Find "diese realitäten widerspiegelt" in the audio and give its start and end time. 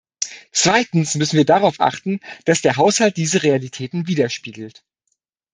3.17-4.83